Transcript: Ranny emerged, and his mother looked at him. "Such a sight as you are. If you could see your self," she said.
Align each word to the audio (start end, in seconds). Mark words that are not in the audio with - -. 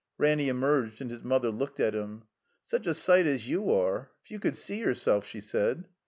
Ranny 0.17 0.49
emerged, 0.49 0.99
and 0.99 1.11
his 1.11 1.21
mother 1.23 1.51
looked 1.51 1.79
at 1.79 1.93
him. 1.93 2.23
"Such 2.63 2.87
a 2.87 2.95
sight 2.95 3.27
as 3.27 3.47
you 3.47 3.69
are. 3.71 4.09
If 4.25 4.31
you 4.31 4.39
could 4.39 4.55
see 4.55 4.79
your 4.79 4.95
self," 4.95 5.27
she 5.27 5.41
said. 5.41 5.85